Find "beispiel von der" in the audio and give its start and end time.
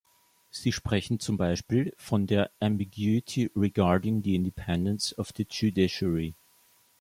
1.37-2.49